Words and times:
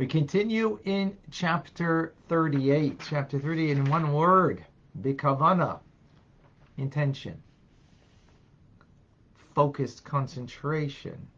We 0.00 0.06
continue 0.06 0.78
in 0.86 1.14
chapter 1.30 2.14
38. 2.30 3.02
Chapter 3.06 3.38
38 3.38 3.76
in 3.76 3.90
one 3.90 4.14
word. 4.14 4.64
Bikavana. 4.98 5.78
Intention. 6.78 7.42
Focused 9.54 10.02
concentration. 10.02 11.28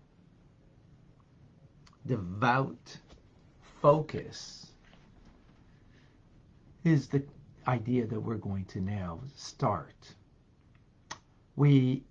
Devout 2.06 2.98
focus 3.80 4.68
is 6.84 7.08
the 7.08 7.24
idea 7.66 8.06
that 8.06 8.20
we're 8.20 8.36
going 8.36 8.66
to 8.66 8.80
now 8.80 9.18
start. 9.34 10.14
We, 11.56 12.04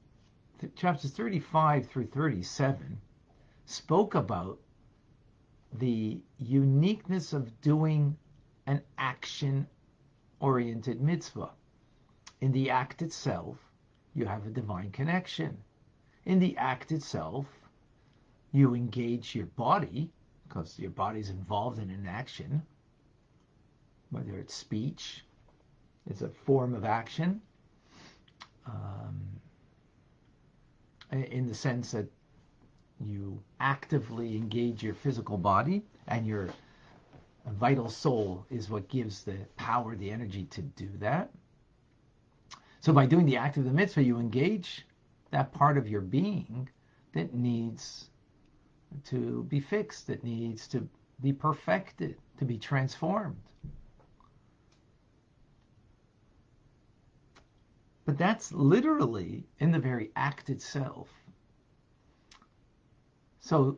chapters 0.75 1.11
35 1.11 1.87
through 1.87 2.07
37, 2.07 2.99
spoke 3.63 4.15
about 4.15 4.59
the 5.79 6.19
uniqueness 6.37 7.33
of 7.33 7.61
doing 7.61 8.17
an 8.67 8.81
action 8.97 9.67
oriented 10.39 11.01
mitzvah. 11.01 11.49
In 12.41 12.51
the 12.51 12.69
act 12.69 13.01
itself, 13.01 13.57
you 14.13 14.25
have 14.25 14.45
a 14.45 14.49
divine 14.49 14.91
connection. 14.91 15.57
In 16.25 16.39
the 16.39 16.57
act 16.57 16.91
itself, 16.91 17.45
you 18.51 18.75
engage 18.75 19.33
your 19.33 19.45
body, 19.45 20.11
because 20.47 20.77
your 20.77 20.91
body's 20.91 21.29
involved 21.29 21.79
in 21.79 21.89
an 21.89 22.05
action, 22.07 22.61
whether 24.09 24.37
it's 24.37 24.53
speech, 24.53 25.23
it's 26.09 26.21
a 26.21 26.29
form 26.29 26.73
of 26.73 26.83
action, 26.83 27.41
um, 28.65 29.21
in 31.11 31.47
the 31.47 31.55
sense 31.55 31.91
that 31.91 32.07
you 33.05 33.41
actively 33.59 34.35
engage 34.35 34.83
your 34.83 34.93
physical 34.93 35.37
body 35.37 35.83
and 36.07 36.25
your 36.25 36.49
vital 37.45 37.89
soul 37.89 38.45
is 38.49 38.69
what 38.69 38.87
gives 38.87 39.23
the 39.23 39.37
power, 39.55 39.95
the 39.95 40.11
energy 40.11 40.45
to 40.45 40.61
do 40.61 40.89
that. 40.99 41.31
So 42.79 42.93
by 42.93 43.05
doing 43.05 43.25
the 43.25 43.37
act 43.37 43.57
of 43.57 43.65
the 43.65 43.71
mitzvah, 43.71 44.03
you 44.03 44.19
engage 44.19 44.85
that 45.31 45.53
part 45.53 45.77
of 45.77 45.87
your 45.87 46.01
being 46.01 46.69
that 47.13 47.33
needs 47.33 48.09
to 49.05 49.43
be 49.43 49.59
fixed, 49.59 50.07
that 50.07 50.23
needs 50.23 50.67
to 50.69 50.87
be 51.21 51.31
perfected, 51.31 52.17
to 52.37 52.45
be 52.45 52.57
transformed. 52.57 53.37
But 58.05 58.17
that's 58.17 58.51
literally 58.51 59.45
in 59.59 59.71
the 59.71 59.79
very 59.79 60.11
act 60.15 60.49
itself. 60.49 61.07
So, 63.51 63.75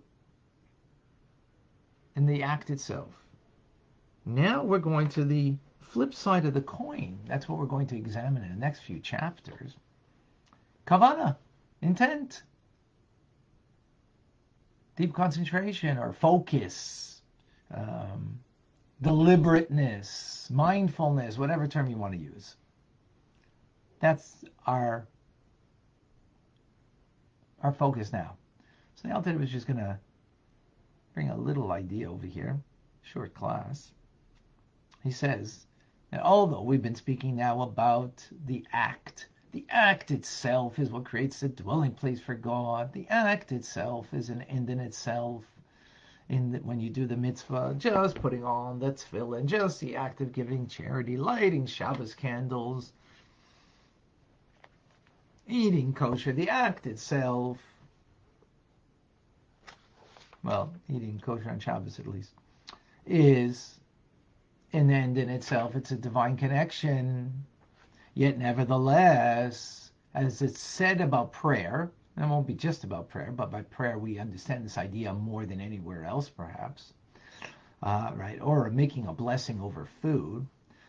in 2.15 2.27
the 2.27 2.43
act 2.43 2.69
itself. 2.69 3.09
Now 4.23 4.63
we're 4.63 4.77
going 4.77 5.09
to 5.09 5.25
the 5.25 5.55
flip 5.81 6.13
side 6.13 6.45
of 6.45 6.53
the 6.53 6.61
coin. 6.61 7.17
That's 7.25 7.49
what 7.49 7.57
we're 7.57 7.65
going 7.65 7.87
to 7.87 7.97
examine 7.97 8.43
in 8.43 8.49
the 8.49 8.59
next 8.59 8.81
few 8.81 8.99
chapters. 8.99 9.75
Kavana, 10.85 11.37
intent, 11.81 12.43
deep 14.95 15.11
concentration 15.11 15.97
or 15.97 16.13
focus, 16.13 17.23
um, 17.73 18.37
deliberateness, 19.01 20.49
mindfulness, 20.51 21.39
whatever 21.39 21.67
term 21.67 21.89
you 21.89 21.97
want 21.97 22.13
to 22.13 22.19
use. 22.19 22.57
That's 23.99 24.45
our 24.67 25.07
our 27.63 27.71
focus 27.71 28.13
now. 28.13 28.37
So 29.03 29.09
the 29.09 29.15
Alter 29.15 29.37
was 29.37 29.51
just 29.51 29.67
going 29.67 29.77
to 29.77 29.99
bring 31.13 31.29
a 31.29 31.37
little 31.37 31.73
idea 31.73 32.09
over 32.09 32.25
here, 32.25 32.57
short 33.01 33.33
class. 33.33 33.91
He 35.03 35.11
says 35.11 35.65
that 36.11 36.21
although 36.21 36.61
we've 36.61 36.81
been 36.81 36.95
speaking 36.95 37.35
now 37.35 37.61
about 37.61 38.25
the 38.45 38.65
act, 38.71 39.27
the 39.51 39.65
act 39.69 40.11
itself 40.11 40.79
is 40.79 40.89
what 40.89 41.03
creates 41.03 41.41
the 41.41 41.49
dwelling 41.49 41.91
place 41.91 42.21
for 42.21 42.33
God. 42.33 42.93
The 42.93 43.05
act 43.09 43.51
itself 43.51 44.13
is 44.13 44.29
an 44.29 44.43
end 44.43 44.69
in 44.69 44.79
itself. 44.79 45.43
In 46.29 46.53
the, 46.53 46.59
when 46.59 46.79
you 46.79 46.89
do 46.89 47.05
the 47.05 47.17
mitzvah, 47.17 47.75
just 47.77 48.15
putting 48.15 48.45
on 48.45 48.79
the 48.79 48.93
tefillin, 48.93 49.45
just 49.45 49.81
the 49.81 49.97
act 49.97 50.21
of 50.21 50.31
giving 50.31 50.67
charity, 50.67 51.17
lighting 51.17 51.65
Shabbos 51.65 52.13
candles, 52.13 52.93
eating 55.45 55.93
kosher, 55.93 56.31
the 56.31 56.49
act 56.49 56.87
itself, 56.87 57.57
well, 60.43 60.73
eating 60.89 61.19
kosher 61.23 61.49
on 61.49 61.59
Shabbos 61.59 61.99
at 61.99 62.07
least, 62.07 62.31
is 63.05 63.79
an 64.73 64.89
end 64.89 65.17
in 65.17 65.29
itself. 65.29 65.75
It's 65.75 65.91
a 65.91 65.95
divine 65.95 66.35
connection. 66.35 67.45
Yet, 68.13 68.37
nevertheless, 68.37 69.91
as 70.13 70.41
it's 70.41 70.59
said 70.59 71.01
about 71.01 71.31
prayer, 71.31 71.91
and 72.15 72.25
it 72.25 72.27
won't 72.27 72.45
be 72.47 72.53
just 72.53 72.83
about 72.83 73.09
prayer, 73.09 73.31
but 73.31 73.51
by 73.51 73.61
prayer 73.63 73.97
we 73.97 74.19
understand 74.19 74.63
this 74.63 74.77
idea 74.77 75.13
more 75.13 75.45
than 75.45 75.59
anywhere 75.59 76.05
else, 76.05 76.29
perhaps, 76.29 76.93
uh, 77.81 78.11
right? 78.15 78.39
Or 78.41 78.69
making 78.69 79.07
a 79.07 79.13
blessing 79.13 79.61
over 79.61 79.87
food 80.01 80.45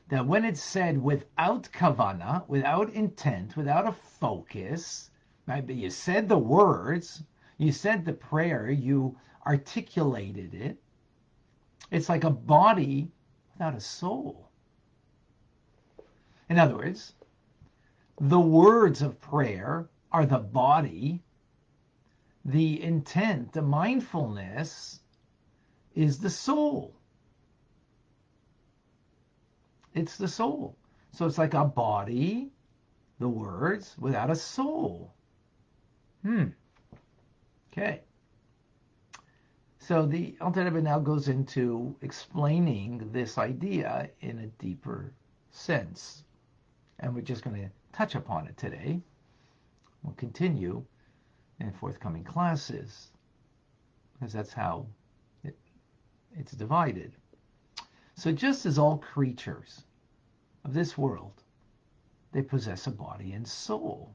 that 0.08 0.26
when 0.26 0.44
it's 0.44 0.62
said 0.62 1.02
without 1.02 1.68
kavana, 1.72 2.46
without 2.48 2.92
intent, 2.92 3.56
without 3.56 3.86
a 3.86 3.92
focus, 3.92 5.10
right? 5.46 5.66
But 5.66 5.76
you 5.76 5.88
said 5.88 6.28
the 6.28 6.38
words, 6.38 7.22
you 7.56 7.72
said 7.72 8.04
the 8.04 8.12
prayer, 8.12 8.70
you 8.70 9.16
articulated 9.46 10.54
it. 10.54 10.78
It's 11.90 12.08
like 12.08 12.24
a 12.24 12.30
body 12.30 13.10
without 13.52 13.74
a 13.74 13.80
soul. 13.80 14.48
In 16.48 16.58
other 16.58 16.76
words, 16.76 17.14
the 18.20 18.40
words 18.40 19.02
of 19.02 19.20
prayer 19.20 19.88
are 20.12 20.26
the 20.26 20.38
body, 20.38 21.22
the 22.44 22.82
intent, 22.82 23.52
the 23.52 23.62
mindfulness 23.62 25.00
is 25.94 26.18
the 26.18 26.30
soul. 26.30 26.94
It's 29.94 30.16
the 30.16 30.28
soul. 30.28 30.76
So 31.12 31.26
it's 31.26 31.38
like 31.38 31.54
a 31.54 31.64
body, 31.64 32.50
the 33.18 33.28
words, 33.28 33.96
without 33.98 34.30
a 34.30 34.36
soul. 34.36 35.14
Hmm. 36.22 36.46
Okay. 37.72 38.02
So 39.86 40.06
the 40.06 40.34
Alter 40.40 40.64
Rebbe 40.64 40.80
now 40.80 40.98
goes 40.98 41.28
into 41.28 41.94
explaining 42.00 43.12
this 43.12 43.36
idea 43.36 44.08
in 44.22 44.38
a 44.38 44.46
deeper 44.46 45.12
sense. 45.50 46.24
And 47.00 47.14
we're 47.14 47.20
just 47.20 47.44
going 47.44 47.56
to 47.56 47.70
touch 47.92 48.14
upon 48.14 48.46
it 48.46 48.56
today. 48.56 49.02
We'll 50.02 50.14
continue 50.14 50.82
in 51.60 51.70
forthcoming 51.70 52.24
classes 52.24 53.08
because 54.14 54.32
that's 54.32 54.54
how 54.54 54.86
it, 55.42 55.54
it's 56.34 56.52
divided. 56.52 57.12
So 58.14 58.32
just 58.32 58.64
as 58.64 58.78
all 58.78 58.96
creatures 58.96 59.84
of 60.64 60.72
this 60.72 60.96
world, 60.96 61.42
they 62.32 62.40
possess 62.40 62.86
a 62.86 62.90
body 62.90 63.32
and 63.32 63.46
soul. 63.46 64.14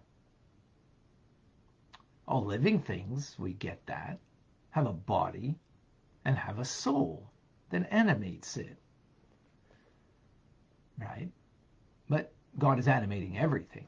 All 2.28 2.44
living 2.44 2.79
things, 2.79 3.35
we 3.38 3.53
get 3.53 3.85
that, 3.85 4.18
have 4.72 4.88
a 4.88 4.94
body 4.94 5.56
and 6.25 6.38
have 6.38 6.59
a 6.59 6.66
soul 6.66 7.30
that 7.69 7.88
animates 7.91 8.57
it. 8.57 8.78
Right? 11.00 11.30
But 12.09 12.31
God 12.57 12.79
is 12.79 12.88
animating 12.88 13.38
everything 13.38 13.88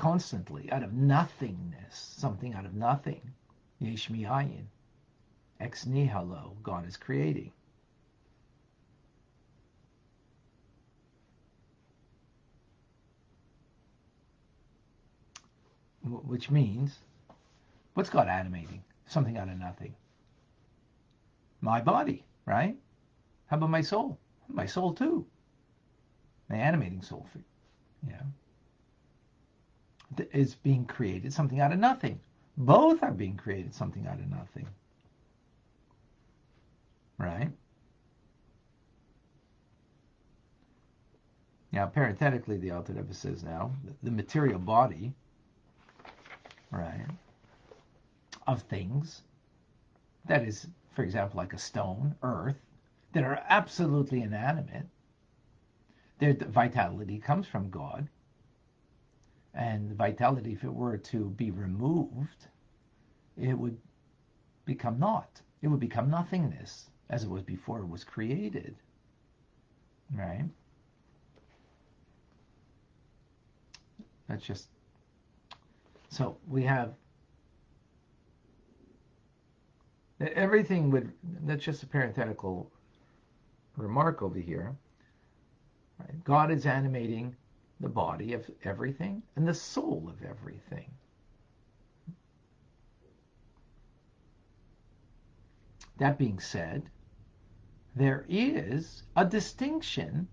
constantly 0.00 0.72
out 0.72 0.82
of 0.82 0.94
nothingness, 0.94 2.14
something 2.16 2.54
out 2.54 2.64
of 2.64 2.72
nothing. 2.72 3.20
Yesh 3.80 4.08
mi'ayin. 4.08 4.64
Ex 5.60 5.84
nihilo, 5.84 6.56
God 6.62 6.88
is 6.88 6.96
creating. 6.96 7.52
which 16.02 16.50
means, 16.50 16.98
what's 17.92 18.08
God 18.08 18.26
animating? 18.26 18.82
Something 19.10 19.36
out 19.38 19.48
of 19.48 19.58
nothing. 19.58 19.96
My 21.60 21.80
body, 21.80 22.24
right? 22.46 22.76
How 23.46 23.56
about 23.56 23.70
my 23.70 23.80
soul? 23.80 24.20
My 24.46 24.66
soul 24.66 24.94
too. 24.94 25.26
My 26.48 26.54
animating 26.54 27.02
soul, 27.02 27.26
you 28.06 28.12
know, 28.12 30.26
is 30.32 30.54
being 30.54 30.84
created 30.84 31.32
something 31.32 31.58
out 31.58 31.72
of 31.72 31.80
nothing. 31.80 32.20
Both 32.56 33.02
are 33.02 33.10
being 33.10 33.36
created 33.36 33.74
something 33.74 34.06
out 34.06 34.20
of 34.20 34.30
nothing. 34.30 34.68
Right? 37.18 37.50
Now, 41.72 41.86
parenthetically, 41.86 42.58
the 42.58 42.70
Alter 42.70 42.92
Rebbe 42.92 43.12
says 43.12 43.42
now, 43.42 43.72
the 44.04 44.12
material 44.12 44.60
body 44.60 45.12
right, 46.70 47.06
of 48.50 48.62
things, 48.62 49.22
that 50.26 50.42
is 50.42 50.66
for 50.94 51.04
example, 51.04 51.38
like 51.38 51.52
a 51.52 51.58
stone, 51.58 52.14
earth, 52.22 52.60
that 53.12 53.24
are 53.24 53.42
absolutely 53.48 54.22
inanimate, 54.22 54.86
their 56.18 56.34
vitality 56.34 57.18
comes 57.18 57.46
from 57.46 57.70
God. 57.70 58.08
And 59.54 59.92
vitality, 59.92 60.52
if 60.52 60.64
it 60.64 60.72
were 60.72 60.98
to 60.98 61.30
be 61.30 61.50
removed, 61.50 62.46
it 63.36 63.54
would 63.54 63.78
become 64.64 64.98
naught. 64.98 65.40
It 65.62 65.68
would 65.68 65.80
become 65.80 66.10
nothingness 66.10 66.90
as 67.08 67.24
it 67.24 67.30
was 67.30 67.42
before 67.42 67.80
it 67.80 67.88
was 67.88 68.04
created. 68.04 68.76
Right? 70.14 70.44
That's 74.28 74.44
just 74.44 74.68
so 76.10 76.36
we 76.48 76.62
have 76.64 76.94
everything 80.20 80.90
would 80.90 81.12
that's 81.44 81.64
just 81.64 81.82
a 81.82 81.86
parenthetical 81.86 82.70
remark 83.76 84.22
over 84.22 84.38
here. 84.38 84.76
Right? 85.98 86.24
God 86.24 86.50
is 86.50 86.66
animating 86.66 87.34
the 87.80 87.88
body 87.88 88.34
of 88.34 88.48
everything 88.64 89.22
and 89.36 89.48
the 89.48 89.54
soul 89.54 90.08
of 90.08 90.22
everything. 90.28 90.90
That 95.98 96.18
being 96.18 96.38
said, 96.38 96.90
there 97.94 98.24
is 98.28 99.02
a 99.16 99.24
distinction 99.24 100.28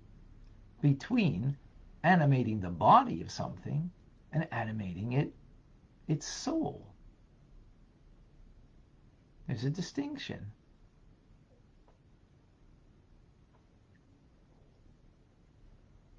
between 0.81 1.57
animating 2.04 2.62
the 2.62 2.69
body 2.69 3.22
of 3.22 3.31
something 3.31 3.90
and 4.31 4.48
animating 4.51 5.13
it 5.13 5.33
its 6.07 6.25
soul. 6.25 6.86
There's 9.47 9.63
a 9.63 9.69
distinction. 9.69 10.51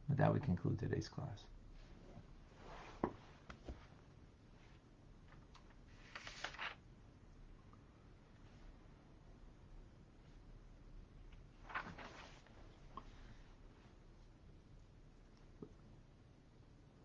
With 0.09 0.19
that, 0.19 0.33
we 0.33 0.41
conclude 0.41 0.79
today's 0.79 1.09
class. 1.09 1.45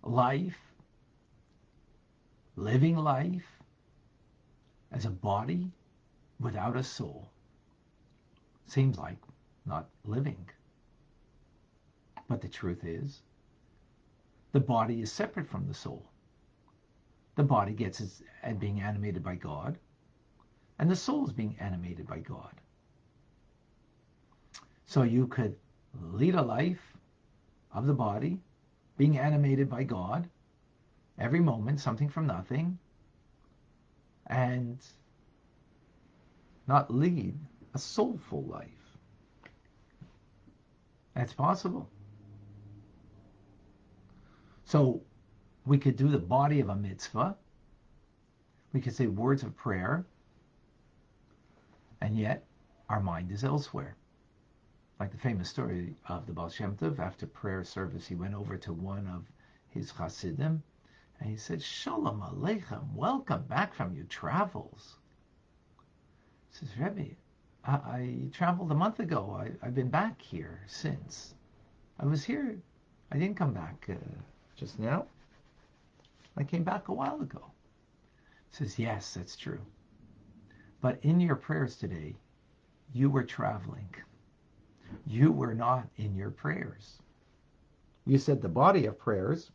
life, 0.05 0.57
living 2.55 2.95
life 2.95 3.41
as 4.91 5.05
a 5.05 5.09
body 5.09 5.71
without 6.39 6.75
a 6.75 6.83
soul 6.83 7.29
seems 8.65 8.97
like 8.97 9.17
not 9.65 9.89
living. 10.05 10.49
But 12.27 12.41
the 12.41 12.47
truth 12.47 12.83
is, 12.83 13.21
the 14.51 14.59
body 14.59 15.01
is 15.01 15.11
separate 15.11 15.47
from 15.47 15.67
the 15.67 15.73
soul. 15.73 16.05
The 17.35 17.43
body 17.43 17.73
gets 17.73 17.99
its 17.99 18.21
and 18.43 18.59
being 18.59 18.81
animated 18.81 19.23
by 19.23 19.35
God, 19.35 19.77
and 20.79 20.89
the 20.89 20.95
soul 20.95 21.25
is 21.25 21.33
being 21.33 21.55
animated 21.59 22.07
by 22.07 22.19
God. 22.19 22.53
So 24.85 25.03
you 25.03 25.27
could 25.27 25.55
lead 26.01 26.35
a 26.35 26.41
life 26.41 26.93
of 27.73 27.87
the 27.87 27.93
body 27.93 28.39
being 28.97 29.17
animated 29.17 29.69
by 29.69 29.83
God 29.83 30.29
every 31.17 31.39
moment, 31.39 31.79
something 31.79 32.09
from 32.09 32.27
nothing, 32.27 32.77
and 34.27 34.77
not 36.67 36.93
lead 36.93 37.37
a 37.73 37.77
soulful 37.77 38.43
life. 38.43 38.69
That's 41.15 41.33
possible. 41.33 41.89
So 44.65 45.01
we 45.65 45.77
could 45.77 45.95
do 45.95 46.07
the 46.07 46.19
body 46.19 46.59
of 46.59 46.69
a 46.69 46.75
mitzvah. 46.75 47.35
We 48.73 48.81
could 48.81 48.95
say 48.95 49.07
words 49.07 49.43
of 49.43 49.55
prayer, 49.55 50.05
and 52.01 52.17
yet 52.17 52.45
our 52.89 52.99
mind 52.99 53.31
is 53.31 53.43
elsewhere 53.43 53.95
like 55.03 55.11
the 55.11 55.17
famous 55.17 55.49
story 55.49 55.95
of 56.07 56.25
the 56.25 56.31
Baal 56.31 56.47
Shem 56.47 56.77
Tov, 56.77 56.97
after 56.97 57.25
prayer 57.25 57.63
service, 57.65 58.07
he 58.07 58.15
went 58.15 58.33
over 58.33 58.55
to 58.55 58.71
one 58.71 59.05
of 59.07 59.25
his 59.67 59.91
Hasidim 59.91 60.63
and 61.19 61.29
he 61.29 61.35
said, 61.35 61.61
Shalom 61.61 62.21
Aleichem, 62.21 62.93
welcome 62.93 63.43
back 63.43 63.73
from 63.73 63.93
your 63.93 64.05
travels. 64.05 64.95
Says, 66.53 66.69
Rebbe, 66.79 67.15
I, 67.65 67.73
I 67.73 68.29
traveled 68.31 68.71
a 68.71 68.75
month 68.75 68.99
ago. 68.99 69.37
I, 69.39 69.65
have 69.65 69.75
been 69.75 69.89
back 69.89 70.21
here 70.21 70.61
since. 70.67 71.35
I 71.99 72.05
was 72.05 72.23
here. 72.23 72.57
I 73.11 73.17
didn't 73.17 73.37
come 73.37 73.53
back 73.53 73.85
uh, 73.89 73.95
just 74.55 74.79
now. 74.79 75.05
I 76.37 76.43
came 76.43 76.63
back 76.63 76.87
a 76.87 76.93
while 76.93 77.21
ago. 77.21 77.43
Says, 78.51 78.79
Yes, 78.79 79.13
that's 79.13 79.35
true. 79.35 79.61
But 80.79 80.99
in 81.01 81.19
your 81.19 81.35
prayers 81.35 81.75
today, 81.75 82.15
you 82.93 83.09
were 83.09 83.23
traveling 83.23 83.89
you 85.07 85.31
were 85.31 85.53
not 85.53 85.87
in 85.97 86.15
your 86.15 86.31
prayers. 86.31 86.99
You 88.05 88.17
said 88.17 88.41
the 88.41 88.49
body 88.49 88.85
of 88.85 88.97
prayers, 88.97 89.51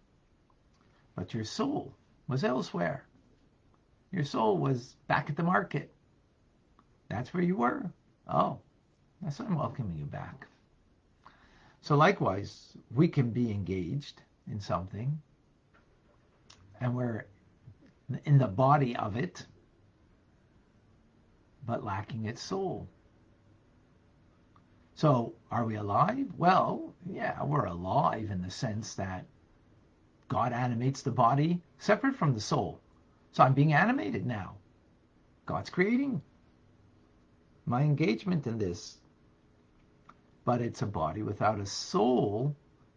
but 1.15 1.35
your 1.35 1.45
soul 1.45 1.95
was 2.27 2.45
elsewhere. 2.45 3.07
Your 4.11 4.25
soul 4.25 4.59
was 4.59 4.97
back 5.07 5.29
at 5.29 5.37
the 5.37 5.43
market. 5.43 5.93
That's 7.09 7.33
where 7.33 7.43
you 7.43 7.57
were. 7.57 7.91
Oh, 8.29 8.59
that's 9.23 9.39
why 9.39 9.47
I'm 9.47 9.57
welcoming 9.57 9.97
you 9.97 10.05
back. 10.05 10.47
So, 11.81 11.97
likewise, 11.97 12.77
we 12.95 13.09
can 13.09 13.31
be 13.31 13.51
engaged 13.51 14.23
in 14.51 14.61
something 14.61 15.21
and 16.81 16.95
we're 16.95 17.27
in 18.25 18.39
the 18.39 18.47
body 18.47 18.97
of 18.97 19.17
it, 19.17 19.47
but 21.67 21.85
lacking 21.85 22.27
its 22.27 22.43
soul. 22.43 22.89
So, 24.95 25.35
are 25.51 25.65
we 25.65 25.77
alive? 25.77 26.27
Well, 26.37 26.93
yeah, 27.07 27.43
we're 27.45 27.67
alive 27.67 28.31
in 28.31 28.43
the 28.43 28.51
sense 28.51 28.95
that 28.95 29.25
God 30.29 30.53
animates 30.53 31.03
the 31.03 31.11
body 31.11 31.61
separate 31.79 32.17
from 32.17 32.35
the 32.35 32.41
soul. 32.41 32.81
So 33.33 33.45
I'm 33.45 33.55
being 33.55 33.73
animated 33.73 34.27
now. 34.27 34.57
God's 35.47 35.71
creating 35.71 36.21
my 37.69 37.83
engagement 37.83 38.47
in 38.47 38.59
this. 38.59 38.99
But 40.45 40.63
it's 40.63 40.83
a 40.83 40.87
body 40.87 41.23
without 41.23 41.61
a 41.61 41.67
soul. 41.67 42.57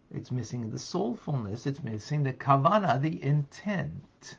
It's 0.09 0.31
missing 0.31 0.69
the 0.69 0.77
soulfulness. 0.77 1.67
It's 1.67 1.83
missing 1.83 2.23
the 2.23 2.33
kavana, 2.33 2.99
the 3.01 3.21
intent. 3.23 4.37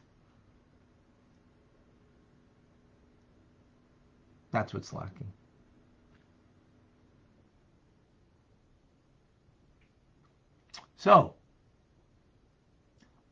That's 4.50 4.74
what's 4.74 4.92
lacking. 4.92 5.32
So, 10.96 11.34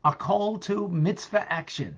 a 0.03 0.13
call 0.13 0.57
to 0.59 0.87
mitzvah 0.87 1.51
action. 1.51 1.97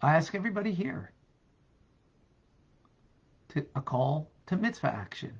I 0.00 0.14
ask 0.14 0.34
everybody 0.34 0.72
here 0.72 1.10
to 3.48 3.66
a 3.74 3.80
call 3.80 4.30
to 4.46 4.56
mitzvah 4.56 4.94
action. 4.94 5.32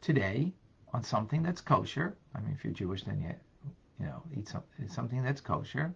Today, 0.00 0.52
on 0.92 1.02
something 1.02 1.42
that's 1.42 1.60
kosher, 1.60 2.16
I 2.34 2.40
mean, 2.40 2.52
if 2.52 2.64
you're 2.64 2.72
Jewish, 2.72 3.04
then 3.04 3.20
you, 3.20 3.34
you 3.98 4.06
know, 4.06 4.22
eat 4.36 4.48
some, 4.48 4.62
something 4.88 5.22
that's 5.22 5.40
kosher. 5.40 5.94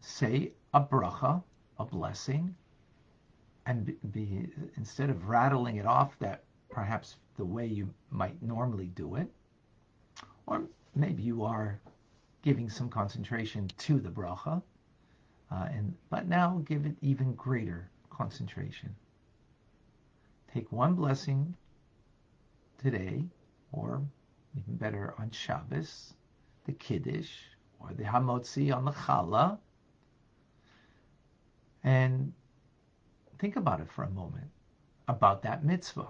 Say 0.00 0.52
a 0.72 0.80
bracha, 0.80 1.42
a 1.78 1.84
blessing, 1.84 2.54
and 3.66 3.94
be, 4.12 4.48
instead 4.76 5.10
of 5.10 5.28
rattling 5.28 5.76
it 5.76 5.86
off 5.86 6.18
that 6.18 6.44
perhaps 6.70 7.16
the 7.36 7.44
way 7.44 7.66
you 7.66 7.92
might 8.10 8.40
normally 8.42 8.86
do 8.86 9.16
it. 9.16 9.30
Or 10.46 10.62
maybe 10.94 11.22
you 11.22 11.44
are 11.44 11.80
giving 12.42 12.70
some 12.70 12.88
concentration 12.88 13.68
to 13.78 14.00
the 14.00 14.08
bracha, 14.08 14.62
uh, 15.50 15.68
and 15.70 15.94
but 16.08 16.26
now 16.26 16.62
give 16.64 16.86
it 16.86 16.96
even 17.02 17.34
greater 17.34 17.90
concentration. 18.20 18.94
Take 20.52 20.70
one 20.70 20.94
blessing 20.94 21.54
today, 22.76 23.24
or 23.72 24.02
even 24.54 24.76
better 24.76 25.14
on 25.18 25.30
Shabbos, 25.30 26.12
the 26.66 26.72
Kiddush, 26.72 27.30
or 27.78 27.92
the 27.96 28.04
Hamotzi 28.04 28.76
on 28.76 28.84
the 28.84 28.92
Challah, 28.92 29.58
and 31.82 32.32
think 33.38 33.56
about 33.56 33.80
it 33.80 33.88
for 33.90 34.04
a 34.04 34.10
moment, 34.10 34.50
about 35.08 35.42
that 35.42 35.64
mitzvah 35.64 36.08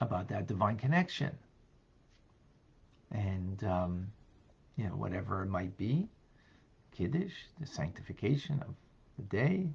about 0.00 0.28
that 0.28 0.46
divine 0.46 0.76
connection. 0.76 1.36
And, 3.10 3.62
um, 3.64 4.06
you 4.76 4.84
know, 4.84 4.96
whatever 4.96 5.42
it 5.42 5.48
might 5.48 5.76
be, 5.76 6.08
Kiddush, 6.96 7.32
the 7.60 7.66
sanctification 7.66 8.62
of 8.62 8.74
the 9.16 9.22
day, 9.24 9.70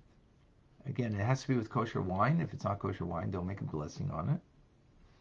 again, 0.85 1.15
it 1.15 1.23
has 1.23 1.41
to 1.43 1.47
be 1.49 1.55
with 1.55 1.69
kosher 1.69 2.01
wine. 2.01 2.41
If 2.41 2.53
it's 2.53 2.63
not 2.63 2.79
kosher 2.79 3.05
wine, 3.05 3.31
don't 3.31 3.47
make 3.47 3.61
a 3.61 3.65
blessing 3.65 4.09
on 4.11 4.29
it. 4.29 4.39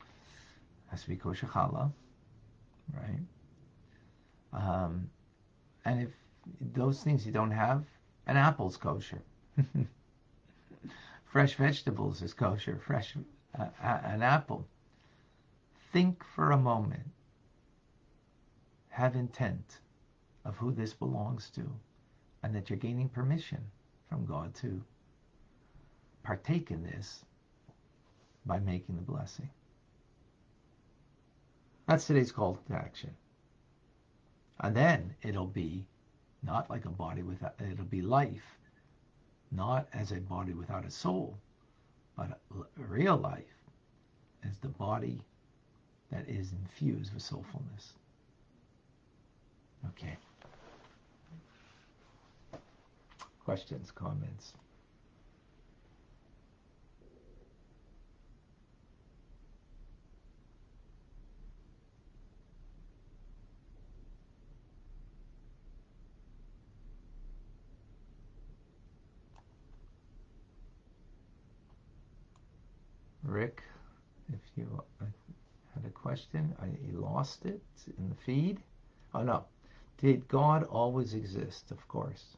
it 0.01 0.91
has 0.91 1.03
to 1.03 1.09
be 1.09 1.17
kosher 1.17 1.47
challah, 1.47 1.91
right? 2.95 3.21
Um, 4.53 5.09
and 5.85 6.03
if 6.03 6.11
those 6.75 7.03
things 7.03 7.25
you 7.27 7.33
don't 7.33 7.51
have, 7.51 7.85
an 8.27 8.37
apple's 8.37 8.77
kosher. 8.77 9.23
Fresh 11.25 11.55
vegetables 11.55 12.23
is 12.23 12.35
kosher. 12.35 12.81
Fresh 12.85 13.17
uh, 13.59 13.67
an 13.83 14.23
apple. 14.23 14.67
Think 15.93 16.25
for 16.35 16.53
a 16.53 16.57
moment. 16.57 17.09
Have 18.89 19.15
intent 19.17 19.79
of 20.45 20.57
who 20.57 20.73
this 20.73 20.93
belongs 20.93 21.51
to, 21.51 21.71
and 22.43 22.55
that 22.55 22.69
you're 22.69 22.79
gaining 22.79 23.09
permission 23.09 23.61
from 24.09 24.27
God 24.27 24.55
to 24.57 24.83
partake 26.23 26.71
in 26.71 26.83
this 26.83 27.25
by 28.47 28.59
making 28.59 28.97
the 28.97 29.03
blessing. 29.03 29.49
That's 31.87 32.07
today's 32.07 32.33
call 32.33 32.59
to 32.69 32.75
action. 32.75 33.11
And 34.61 34.77
then 34.77 35.15
it'll 35.23 35.47
be 35.47 35.87
not 36.43 36.71
like 36.71 36.85
a 36.85 36.91
body 36.91 37.23
without, 37.23 37.55
it'll 37.61 37.85
be 37.85 38.03
life, 38.03 38.59
not 39.51 39.89
as 39.93 40.13
a 40.13 40.21
body 40.21 40.53
without 40.53 40.85
a 40.85 40.91
soul, 40.91 41.37
but 42.17 42.41
real 42.77 43.17
life 43.17 43.45
as 44.49 44.59
the 44.59 44.69
body 44.69 45.21
that 46.11 46.29
is 46.29 46.53
infused 46.53 47.13
with 47.15 47.23
soulfulness. 47.23 47.93
Okay. 49.89 50.17
Questions, 53.45 53.91
comments? 53.91 54.53
Rick, 73.41 73.63
if 74.35 74.41
you 74.55 74.83
had 75.75 75.87
a 75.87 75.89
question, 75.89 76.55
I 76.61 76.69
lost 76.93 77.47
it 77.47 77.63
in 77.97 78.11
the 78.11 78.15
feed. 78.15 78.61
Oh 79.15 79.23
no. 79.23 79.47
Did 79.97 80.29
God 80.29 80.65
always 80.65 81.15
exist? 81.15 81.71
Of 81.71 81.89
course. 81.89 82.37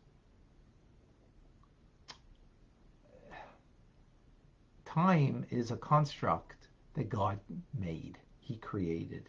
Time 4.85 5.45
is 5.51 5.73
a 5.73 5.77
construct 5.77 6.69
that 6.95 7.09
God 7.09 7.41
made, 7.77 8.17
He 8.39 8.55
created. 8.59 9.29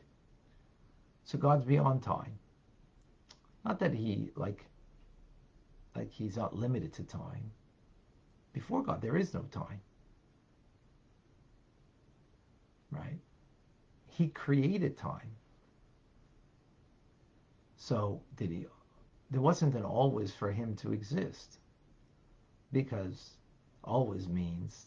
So 1.26 1.40
God's 1.40 1.66
beyond 1.66 2.04
time. 2.04 2.38
Not 3.66 3.80
that 3.80 3.96
He 3.96 4.30
like 4.36 4.64
like 5.96 6.12
He's 6.12 6.38
not 6.38 6.56
limited 6.56 6.94
to 6.94 7.04
time. 7.04 7.50
Before 8.52 8.84
God, 8.84 9.02
there 9.02 9.18
is 9.18 9.34
no 9.34 9.42
time. 9.50 9.82
Right? 12.94 13.20
He 14.08 14.28
created 14.28 14.98
time. 14.98 15.30
So 17.78 18.22
did 18.38 18.50
he? 18.50 18.66
There 19.32 19.42
wasn't 19.42 19.76
an 19.76 19.84
always 19.84 20.32
for 20.34 20.52
him 20.52 20.76
to 20.78 20.94
exist, 20.94 21.58
because 22.72 23.32
always 23.84 24.28
means, 24.28 24.86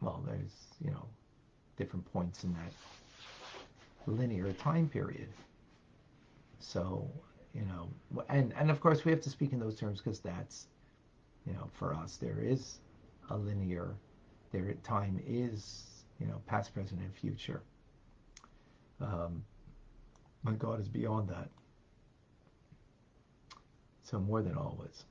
well, 0.00 0.22
there's 0.26 0.52
you 0.84 0.90
know, 0.90 1.06
different 1.76 2.10
points 2.12 2.44
in 2.44 2.52
that 2.54 2.72
linear 4.06 4.52
time 4.52 4.88
period. 4.88 5.28
So 6.60 7.10
you 7.54 7.62
know, 7.62 7.88
and 8.28 8.52
and 8.56 8.70
of 8.70 8.80
course 8.80 9.04
we 9.04 9.10
have 9.10 9.22
to 9.22 9.30
speak 9.30 9.52
in 9.52 9.58
those 9.58 9.76
terms 9.76 10.00
because 10.00 10.20
that's, 10.20 10.66
you 11.46 11.52
know, 11.54 11.68
for 11.72 11.94
us 11.94 12.16
there 12.16 12.38
is 12.40 12.78
a 13.30 13.36
linear, 13.36 13.94
there 14.52 14.74
time 14.82 15.20
is 15.26 15.95
you 16.20 16.26
know, 16.26 16.40
past, 16.46 16.72
present, 16.74 17.00
and 17.00 17.14
future. 17.14 17.62
Um, 19.00 19.44
but 20.44 20.58
God 20.58 20.80
is 20.80 20.88
beyond 20.88 21.28
that. 21.28 21.48
So 24.04 24.18
more 24.20 24.42
than 24.42 24.56
always. 24.56 25.04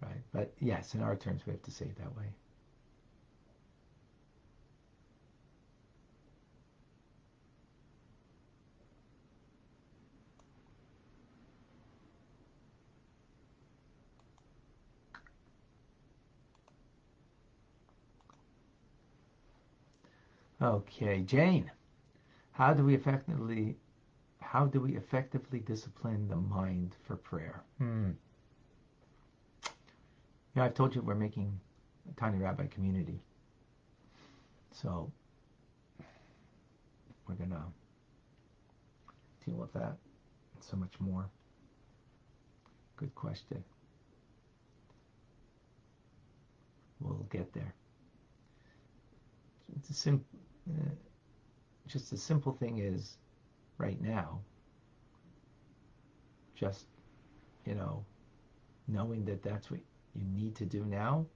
Right? 0.00 0.22
But 0.32 0.52
yes, 0.60 0.94
in 0.94 1.02
our 1.02 1.16
terms, 1.16 1.42
we 1.46 1.52
have 1.52 1.62
to 1.62 1.70
say 1.70 1.86
it 1.86 1.96
that 1.98 2.16
way. 2.16 2.26
Okay, 20.64 21.20
Jane. 21.20 21.70
How 22.52 22.72
do 22.72 22.84
we 22.84 22.94
effectively 22.94 23.76
how 24.40 24.64
do 24.64 24.80
we 24.80 24.96
effectively 24.96 25.58
discipline 25.58 26.26
the 26.26 26.36
mind 26.36 26.96
for 27.06 27.16
prayer? 27.16 27.62
Hmm. 27.76 28.12
Yeah, 30.56 30.64
I've 30.64 30.74
told 30.74 30.94
you 30.94 31.02
we're 31.02 31.16
making 31.16 31.60
a 32.10 32.18
tiny 32.18 32.38
rabbi 32.38 32.66
community. 32.68 33.20
So 34.72 35.12
we're 37.28 37.34
gonna 37.34 37.64
deal 39.44 39.56
with 39.56 39.72
that 39.74 39.98
and 40.54 40.62
so 40.62 40.78
much 40.78 40.94
more. 40.98 41.28
Good 42.96 43.14
question. 43.14 43.62
We'll 47.00 47.26
get 47.30 47.52
there. 47.52 47.74
It's 49.76 49.90
a 49.90 49.94
simple 49.94 50.24
uh, 50.70 50.90
just 51.86 52.12
a 52.12 52.16
simple 52.16 52.52
thing 52.52 52.78
is 52.78 53.18
right 53.78 54.00
now 54.00 54.40
just 56.54 56.86
you 57.66 57.74
know 57.74 58.04
knowing 58.88 59.24
that 59.24 59.42
that's 59.42 59.70
what 59.70 59.80
you 60.14 60.24
need 60.34 60.54
to 60.54 60.64
do 60.64 60.84
now 60.84 61.26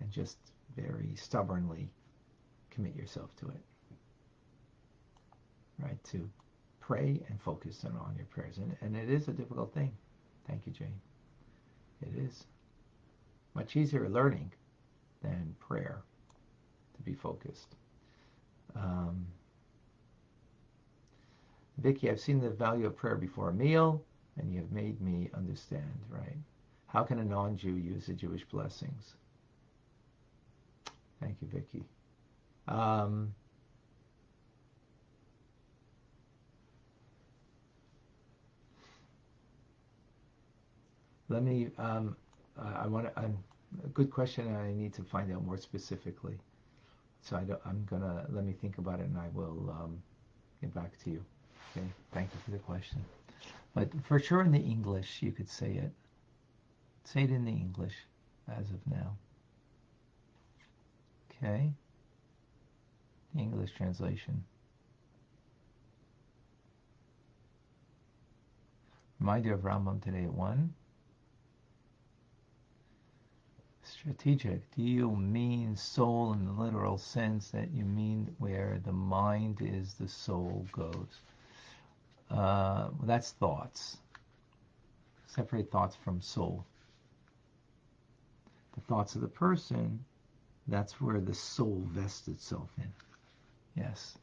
and 0.00 0.10
just 0.10 0.38
very 0.76 1.14
stubbornly 1.16 1.90
commit 2.70 2.94
yourself 2.96 3.34
to 3.36 3.48
it. 3.48 3.60
Right 5.80 6.02
to 6.04 6.28
pray 6.80 7.20
and 7.28 7.40
focus 7.40 7.84
on, 7.84 7.92
on 7.96 8.14
your 8.16 8.26
prayers. 8.26 8.58
And, 8.58 8.76
and 8.80 8.96
it 8.96 9.10
is 9.10 9.28
a 9.28 9.32
difficult 9.32 9.72
thing. 9.74 9.92
Thank 10.46 10.66
you 10.66 10.72
jane. 10.72 11.00
It 12.02 12.16
is. 12.16 12.44
Much 13.54 13.76
easier 13.76 14.08
learning 14.08 14.52
than 15.22 15.54
prayer 15.58 16.02
to 16.96 17.02
be 17.02 17.14
focused 17.14 17.74
um, 18.76 19.26
Vicky, 21.78 22.10
I've 22.10 22.20
seen 22.20 22.40
the 22.40 22.50
value 22.50 22.86
of 22.86 22.96
prayer 22.96 23.16
before 23.16 23.50
a 23.50 23.52
meal, 23.52 24.02
and 24.36 24.52
you 24.52 24.60
have 24.60 24.72
made 24.72 25.00
me 25.00 25.30
understand, 25.34 25.98
right? 26.10 26.36
How 26.86 27.02
can 27.02 27.18
a 27.18 27.24
non-Jew 27.24 27.76
use 27.76 28.06
the 28.06 28.14
Jewish 28.14 28.44
blessings? 28.44 29.14
Thank 31.20 31.36
you, 31.40 31.48
Vicky. 31.48 31.84
Um, 32.66 33.34
let 41.28 41.42
me, 41.42 41.70
um, 41.78 42.16
I 42.60 42.86
want 42.86 43.14
to, 43.14 43.22
a 43.84 43.88
good 43.94 44.10
question, 44.10 44.54
I 44.56 44.72
need 44.72 44.94
to 44.94 45.02
find 45.02 45.32
out 45.32 45.44
more 45.44 45.58
specifically. 45.58 46.38
So 47.22 47.36
I 47.36 47.68
am 47.68 47.86
gonna 47.90 48.26
let 48.30 48.44
me 48.44 48.52
think 48.52 48.78
about 48.78 49.00
it, 49.00 49.06
and 49.06 49.18
I 49.18 49.28
will 49.34 49.70
um, 49.70 50.02
get 50.60 50.74
back 50.74 50.92
to 51.04 51.10
you. 51.10 51.24
Okay. 51.76 51.86
Thank 52.12 52.30
you 52.32 52.40
for 52.44 52.50
the 52.50 52.58
question. 52.58 53.04
But 53.74 53.90
for 54.04 54.18
sure, 54.18 54.42
in 54.42 54.50
the 54.50 54.58
English, 54.58 55.22
you 55.22 55.32
could 55.32 55.48
say 55.48 55.72
it. 55.72 55.92
Say 57.04 57.22
it 57.24 57.30
in 57.30 57.44
the 57.44 57.52
English 57.52 57.94
as 58.48 58.70
of 58.70 58.80
now. 58.90 59.16
Okay. 61.30 61.72
The 63.34 63.40
English 63.40 63.72
translation. 63.76 64.44
Reminder 69.20 69.54
of 69.54 69.60
Rambam 69.60 70.02
today 70.02 70.24
at 70.24 70.32
1. 70.32 70.74
Strategic? 73.98 74.70
Do 74.76 74.82
you 74.82 75.10
mean 75.10 75.74
soul 75.76 76.32
in 76.32 76.44
the 76.44 76.52
literal 76.52 76.98
sense 76.98 77.50
that 77.50 77.72
you 77.72 77.84
mean 77.84 78.34
where 78.38 78.80
the 78.84 78.92
mind 78.92 79.58
is, 79.60 79.94
the 79.94 80.08
soul 80.08 80.66
goes? 80.72 81.20
Uh, 82.30 82.90
well, 82.96 83.04
that's 83.04 83.32
thoughts. 83.32 83.98
Separate 85.26 85.70
thoughts 85.70 85.96
from 85.96 86.20
soul. 86.20 86.64
The 88.74 88.80
thoughts 88.82 89.16
of 89.16 89.20
the 89.20 89.28
person, 89.28 90.04
that's 90.68 91.00
where 91.00 91.20
the 91.20 91.34
soul 91.34 91.82
vests 91.88 92.28
itself 92.28 92.70
in. 92.78 92.92
Yes. 93.76 94.16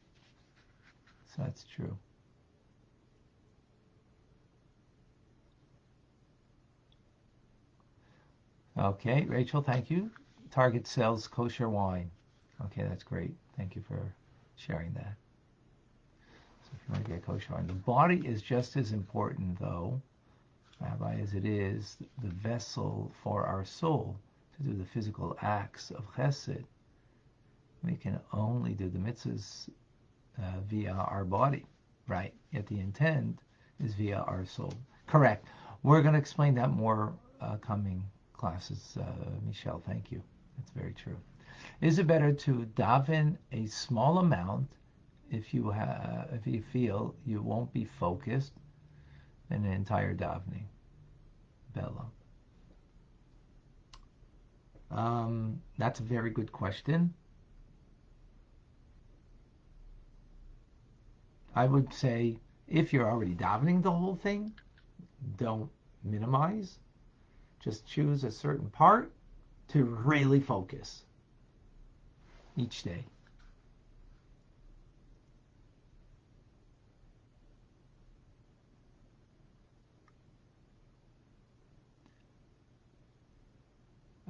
So 1.35 1.41
that's 1.43 1.65
true. 1.75 1.97
Okay, 8.77 9.25
Rachel, 9.25 9.61
thank 9.61 9.89
you. 9.89 10.11
Target 10.51 10.85
sells 10.85 11.27
kosher 11.27 11.69
wine. 11.69 12.11
Okay, 12.65 12.83
that's 12.83 13.03
great. 13.03 13.33
Thank 13.57 13.75
you 13.75 13.81
for 13.87 14.13
sharing 14.57 14.93
that. 14.93 15.15
So 16.63 16.71
if 16.73 16.81
you 16.87 16.93
want 16.93 17.05
to 17.05 17.11
get 17.11 17.25
kosher 17.25 17.53
wine, 17.53 17.67
the 17.67 17.73
body 17.73 18.21
is 18.25 18.41
just 18.41 18.75
as 18.75 18.91
important, 18.91 19.57
though, 19.59 20.01
Rabbi, 20.81 21.19
as 21.21 21.33
it 21.33 21.45
is 21.45 21.97
the 22.21 22.27
vessel 22.29 23.11
for 23.23 23.45
our 23.45 23.63
soul 23.63 24.17
to 24.57 24.63
do 24.63 24.77
the 24.77 24.85
physical 24.85 25.37
acts 25.41 25.91
of 25.91 26.03
chesed. 26.13 26.63
We 27.81 27.95
can 27.95 28.19
only 28.33 28.73
do 28.73 28.89
the 28.89 28.99
mitzvahs 28.99 29.69
uh, 30.37 30.59
via 30.69 30.91
our 30.91 31.23
body, 31.23 31.65
right? 32.07 32.33
Yet 32.51 32.67
the 32.67 32.79
intent 32.79 33.39
is 33.83 33.93
via 33.93 34.17
our 34.17 34.45
soul. 34.45 34.73
Correct. 35.07 35.45
We're 35.83 36.01
going 36.01 36.13
to 36.13 36.19
explain 36.19 36.55
that 36.55 36.71
more 36.71 37.13
uh, 37.39 37.57
coming 37.57 38.03
classes, 38.45 38.95
uh, 39.01 39.05
Michelle. 39.47 39.81
Thank 39.87 40.11
you. 40.11 40.21
That's 40.55 40.69
very 40.71 40.93
true. 40.93 41.17
Is 41.81 41.97
it 41.97 42.05
better 42.05 42.31
to 42.31 42.67
daven 42.75 43.37
a 43.51 43.65
small 43.65 44.19
amount 44.19 44.69
if 45.31 45.51
you 45.51 45.71
have, 45.71 46.29
if 46.31 46.45
you 46.45 46.61
feel 46.71 47.15
you 47.25 47.41
won't 47.41 47.73
be 47.73 47.85
focused 47.85 48.53
than 49.49 49.65
an 49.65 49.73
entire 49.73 50.13
davening? 50.13 50.65
Bella. 51.73 52.05
Um, 54.91 55.59
that's 55.79 55.99
a 55.99 56.03
very 56.03 56.29
good 56.29 56.51
question. 56.51 57.15
I 61.55 61.65
would 61.65 61.91
say 61.91 62.37
if 62.67 62.93
you're 62.93 63.09
already 63.09 63.33
davening 63.33 63.81
the 63.81 63.91
whole 63.91 64.15
thing, 64.15 64.53
don't 65.37 65.71
minimize. 66.03 66.77
Just 67.65 67.87
choose 67.87 68.23
a 68.23 68.29
certain 68.29 68.69
part 68.69 69.11
to 69.69 69.85
really 69.85 70.39
focus 70.39 71.03
each 72.55 72.83
day. 72.83 73.03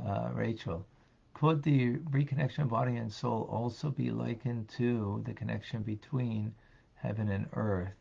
Uh, 0.01 0.29
Rachel, 0.33 0.85
could 1.33 1.61
the 1.61 1.97
reconnection 2.11 2.59
of 2.59 2.69
body 2.69 2.95
and 2.95 3.11
soul 3.11 3.49
also 3.51 3.91
be 3.91 4.11
likened 4.11 4.69
to 4.77 5.21
the 5.25 5.33
connection 5.33 5.83
between 5.83 6.55
heaven 6.93 7.27
and 7.27 7.47
earth? 7.51 7.91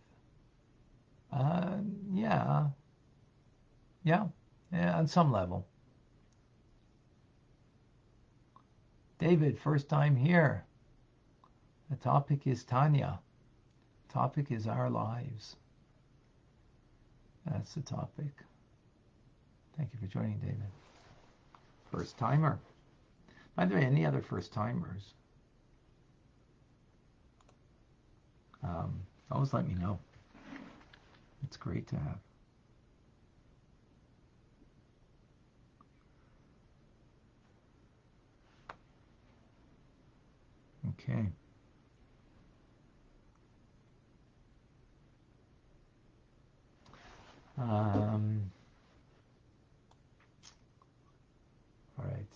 Uh, 1.33 1.79
yeah. 2.13 2.69
Yeah. 4.05 4.29
Yeah, 4.73 4.97
on 4.97 5.07
some 5.07 5.31
level. 5.33 5.67
David, 9.19 9.59
first 9.59 9.89
time 9.89 10.17
here. 10.17 10.65
The 11.91 11.97
topic 11.97 12.47
is 12.47 12.65
Tanya. 12.65 13.21
Topic 14.09 14.51
is 14.51 14.67
our 14.67 14.91
lives. 14.91 15.57
That's 17.47 17.75
the 17.75 17.83
topic. 17.83 18.33
Thank 19.77 19.91
you 19.93 19.99
for 20.01 20.13
joining, 20.13 20.39
David. 20.39 20.71
First 21.91 22.17
timer. 22.17 22.59
By 23.57 23.67
the 23.67 23.77
way, 23.77 23.85
any 23.85 24.05
other 24.05 24.23
first 24.23 24.53
timers? 24.53 25.15
Um, 28.63 29.01
always 29.31 29.53
let 29.53 29.69
me 29.69 29.75
know. 29.75 29.99
It's 31.45 31.57
great 31.57 31.87
to 31.89 31.97
have. 31.97 32.19
Okay. 40.91 41.27
Um, 47.59 48.51
all 51.99 52.05
right. 52.05 52.27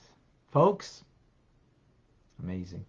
Folks, 0.52 1.04
amazing. 2.42 2.84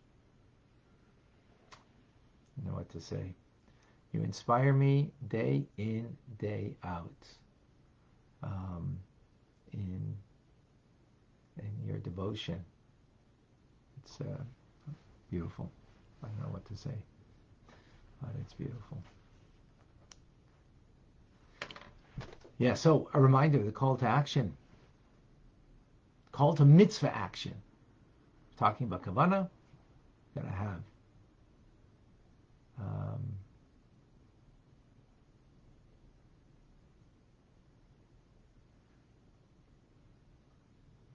Know 2.65 2.73
what 2.73 2.89
to 2.89 3.01
say. 3.01 3.33
You 4.13 4.21
inspire 4.21 4.73
me 4.73 5.11
day 5.27 5.65
in, 5.77 6.15
day 6.37 6.75
out. 6.83 7.27
Um, 8.43 8.99
in 9.73 10.15
in 11.57 11.87
your 11.87 11.97
devotion. 11.97 12.63
It's 14.03 14.21
uh, 14.21 14.43
beautiful. 15.29 15.71
I 16.23 16.27
don't 16.27 16.41
know 16.41 16.53
what 16.53 16.65
to 16.65 16.75
say, 16.75 16.95
but 18.21 18.31
it's 18.41 18.53
beautiful. 18.53 19.01
Yeah, 22.57 22.73
so 22.73 23.09
a 23.13 23.21
reminder 23.21 23.63
the 23.63 23.71
call 23.71 23.95
to 23.97 24.05
action. 24.05 24.55
Call 26.31 26.53
to 26.55 26.65
mitzvah 26.65 27.15
action. 27.15 27.55
Talking 28.57 28.87
about 28.87 29.03
kavana, 29.03 29.49
gotta 30.35 30.49
have. 30.49 30.81
Um, 32.79 33.21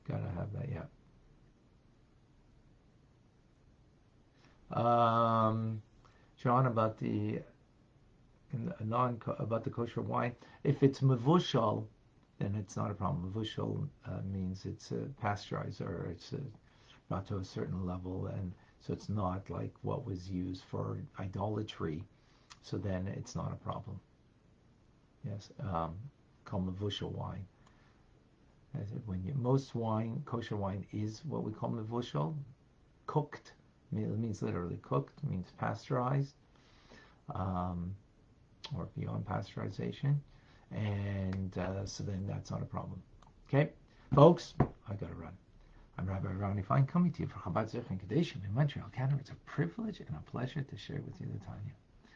gotta 0.09 0.29
have 0.37 0.53
that, 0.55 0.69
yeah. 0.71 0.85
Um, 4.75 5.81
John, 6.37 6.67
about 6.67 6.99
the 6.99 7.41
non 8.81 9.21
about 9.39 9.65
the 9.65 9.71
kosher 9.71 10.03
wine. 10.03 10.33
If 10.65 10.83
it's 10.83 11.01
mavushal, 11.01 11.87
then 12.39 12.55
it's 12.57 12.77
not 12.77 12.91
a 12.91 12.95
problem. 12.95 13.33
Mavushal 13.33 13.89
uh, 14.07 14.21
means 14.31 14.67
it's 14.67 14.91
a 14.91 15.09
pasteurized 15.21 15.81
or 15.81 16.09
it's 16.11 16.33
a, 16.33 16.41
not 17.11 17.27
to 17.29 17.37
a 17.37 17.45
certain 17.45 17.87
level, 17.87 18.27
and 18.27 18.53
so 18.81 18.93
it's 18.93 19.09
not 19.09 19.49
like 19.49 19.73
what 19.83 20.05
was 20.05 20.29
used 20.29 20.65
for 20.65 20.99
idolatry. 21.21 22.05
So 22.63 22.77
then 22.77 23.07
it's 23.07 23.37
not 23.37 23.53
a 23.53 23.57
problem. 23.57 24.01
Yes, 25.25 25.51
um, 25.61 25.95
called 26.45 26.67
mavushal 26.67 27.13
wine. 27.13 27.45
When 29.07 29.23
you, 29.23 29.35
most 29.37 29.77
wine, 29.77 30.21
kosher 30.25 30.57
wine, 30.57 30.85
is 30.93 31.23
what 31.25 31.45
we 31.45 31.53
call 31.53 31.71
mavushal, 31.71 32.35
cooked 33.07 33.53
it 33.93 34.19
means 34.19 34.43
literally 34.43 34.79
cooked, 34.83 35.19
it 35.23 35.31
means 35.31 35.47
pasteurized, 35.59 36.35
um, 37.35 37.95
or 38.77 38.89
beyond 38.99 39.25
pasteurization. 39.25 40.17
And 40.73 41.57
uh, 41.59 41.87
so 41.87 42.03
then 42.03 42.27
that's 42.27 42.51
not 42.51 42.63
a 42.63 42.67
problem. 42.67 43.01
Okay, 43.49 43.71
folks, 44.15 44.55
I 44.61 44.95
got 44.95 45.09
to 45.09 45.15
run. 45.15 45.33
I'm 45.97 46.07
Rabbi 46.07 46.29
Ronnie 46.33 46.63
Fine 46.63 46.87
coming 46.87 47.13
to 47.13 47.23
you 47.23 47.29
from 47.29 47.53
Chabad 47.53 47.71
Zecher 47.71 47.99
Kadeshim 48.01 48.45
in 48.45 48.53
Montreal, 48.53 48.89
Canada. 48.93 49.19
It's 49.21 49.31
a 49.31 49.35
privilege 49.47 50.01
and 50.01 50.17
a 50.17 50.31
pleasure 50.31 50.63
to 50.63 50.77
share 50.77 51.01
with 51.07 51.21
you 51.21 51.29
the 51.33 51.45
Tanya. 51.45 51.73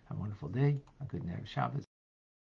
Have 0.09 0.16
a 0.16 0.20
wonderful 0.20 0.48
day, 0.48 0.76
a 1.00 1.04
good 1.04 1.24
night 1.24 1.40
of 1.40 1.48
Shabbos. 1.48 1.88